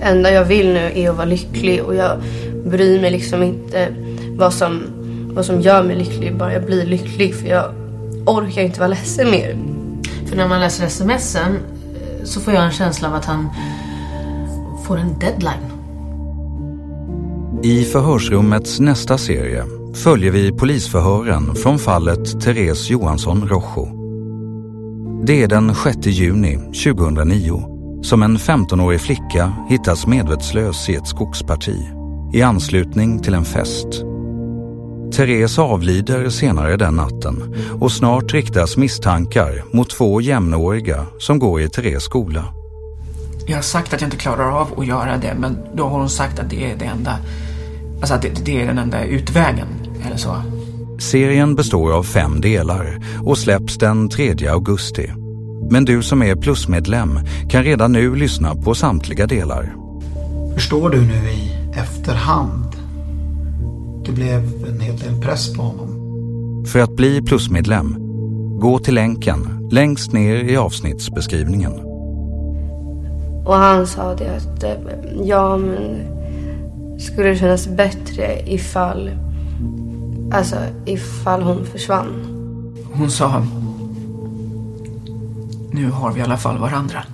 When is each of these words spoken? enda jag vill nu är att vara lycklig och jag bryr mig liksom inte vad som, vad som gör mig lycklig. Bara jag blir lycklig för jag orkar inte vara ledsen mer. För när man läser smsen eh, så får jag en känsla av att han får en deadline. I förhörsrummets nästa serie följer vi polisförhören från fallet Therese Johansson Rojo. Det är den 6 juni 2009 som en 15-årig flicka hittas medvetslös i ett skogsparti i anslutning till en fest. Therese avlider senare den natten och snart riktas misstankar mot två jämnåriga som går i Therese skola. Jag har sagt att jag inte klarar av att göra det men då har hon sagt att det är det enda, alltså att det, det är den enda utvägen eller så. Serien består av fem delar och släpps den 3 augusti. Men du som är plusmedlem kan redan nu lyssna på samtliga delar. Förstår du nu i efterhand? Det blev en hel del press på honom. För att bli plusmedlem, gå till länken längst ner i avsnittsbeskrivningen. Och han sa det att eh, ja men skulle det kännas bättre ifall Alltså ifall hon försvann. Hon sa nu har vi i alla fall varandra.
enda 0.00 0.32
jag 0.32 0.44
vill 0.44 0.66
nu 0.66 0.92
är 0.94 1.10
att 1.10 1.16
vara 1.16 1.26
lycklig 1.26 1.82
och 1.84 1.94
jag 1.94 2.18
bryr 2.64 3.00
mig 3.00 3.10
liksom 3.10 3.42
inte 3.42 3.88
vad 4.36 4.52
som, 4.52 4.82
vad 5.34 5.44
som 5.44 5.60
gör 5.60 5.82
mig 5.82 5.96
lycklig. 5.96 6.36
Bara 6.36 6.52
jag 6.52 6.66
blir 6.66 6.86
lycklig 6.86 7.34
för 7.34 7.48
jag 7.48 7.64
orkar 8.26 8.62
inte 8.62 8.80
vara 8.80 8.88
ledsen 8.88 9.30
mer. 9.30 9.56
För 10.26 10.36
när 10.36 10.48
man 10.48 10.60
läser 10.60 10.88
smsen 10.88 11.52
eh, 11.52 12.24
så 12.24 12.40
får 12.40 12.54
jag 12.54 12.64
en 12.64 12.70
känsla 12.70 13.08
av 13.08 13.14
att 13.14 13.24
han 13.24 13.48
får 14.86 14.96
en 14.96 15.18
deadline. 15.18 15.74
I 17.62 17.84
förhörsrummets 17.84 18.80
nästa 18.80 19.18
serie 19.18 19.64
följer 19.94 20.30
vi 20.30 20.52
polisförhören 20.52 21.54
från 21.54 21.78
fallet 21.78 22.40
Therese 22.40 22.90
Johansson 22.90 23.48
Rojo. 23.48 24.04
Det 25.26 25.42
är 25.42 25.48
den 25.48 25.74
6 25.74 26.06
juni 26.06 26.56
2009 26.84 27.73
som 28.04 28.22
en 28.22 28.38
15-årig 28.38 29.00
flicka 29.00 29.52
hittas 29.68 30.06
medvetslös 30.06 30.88
i 30.88 30.94
ett 30.94 31.06
skogsparti 31.06 31.76
i 32.32 32.42
anslutning 32.42 33.18
till 33.22 33.34
en 33.34 33.44
fest. 33.44 33.86
Therese 35.16 35.58
avlider 35.58 36.28
senare 36.28 36.76
den 36.76 36.94
natten 36.94 37.54
och 37.80 37.92
snart 37.92 38.32
riktas 38.32 38.76
misstankar 38.76 39.64
mot 39.72 39.90
två 39.90 40.20
jämnåriga 40.20 41.06
som 41.18 41.38
går 41.38 41.60
i 41.60 41.68
Therese 41.68 42.02
skola. 42.02 42.44
Jag 43.46 43.56
har 43.56 43.62
sagt 43.62 43.94
att 43.94 44.00
jag 44.00 44.06
inte 44.06 44.16
klarar 44.16 44.60
av 44.60 44.68
att 44.76 44.86
göra 44.86 45.16
det 45.16 45.34
men 45.38 45.58
då 45.74 45.84
har 45.84 45.98
hon 45.98 46.10
sagt 46.10 46.38
att 46.38 46.50
det 46.50 46.70
är 46.70 46.76
det 46.76 46.84
enda, 46.84 47.16
alltså 48.00 48.14
att 48.14 48.22
det, 48.22 48.44
det 48.44 48.62
är 48.62 48.66
den 48.66 48.78
enda 48.78 49.04
utvägen 49.04 49.68
eller 50.06 50.16
så. 50.16 50.36
Serien 50.98 51.54
består 51.54 51.92
av 51.92 52.02
fem 52.02 52.40
delar 52.40 53.00
och 53.24 53.38
släpps 53.38 53.78
den 53.78 54.08
3 54.08 54.48
augusti. 54.48 55.23
Men 55.70 55.84
du 55.84 56.02
som 56.02 56.22
är 56.22 56.36
plusmedlem 56.36 57.20
kan 57.48 57.64
redan 57.64 57.92
nu 57.92 58.14
lyssna 58.14 58.54
på 58.54 58.74
samtliga 58.74 59.26
delar. 59.26 59.74
Förstår 60.54 60.90
du 60.90 61.00
nu 61.00 61.14
i 61.14 61.52
efterhand? 61.74 62.76
Det 64.06 64.12
blev 64.12 64.64
en 64.68 64.80
hel 64.80 64.96
del 64.96 65.22
press 65.22 65.54
på 65.54 65.62
honom. 65.62 65.94
För 66.66 66.80
att 66.80 66.96
bli 66.96 67.22
plusmedlem, 67.22 67.96
gå 68.60 68.78
till 68.78 68.94
länken 68.94 69.68
längst 69.70 70.12
ner 70.12 70.34
i 70.36 70.56
avsnittsbeskrivningen. 70.56 71.72
Och 73.46 73.54
han 73.54 73.86
sa 73.86 74.14
det 74.14 74.36
att 74.36 74.62
eh, 74.62 74.70
ja 75.22 75.56
men 75.56 75.80
skulle 76.98 77.28
det 77.28 77.36
kännas 77.36 77.68
bättre 77.68 78.42
ifall 78.46 79.10
Alltså 80.32 80.56
ifall 80.84 81.42
hon 81.42 81.66
försvann. 81.66 82.26
Hon 82.92 83.10
sa 83.10 83.26
nu 85.74 85.90
har 85.90 86.12
vi 86.12 86.20
i 86.20 86.22
alla 86.22 86.36
fall 86.36 86.58
varandra. 86.58 87.04